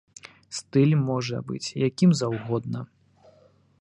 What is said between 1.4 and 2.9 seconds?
быць якім заўгодна.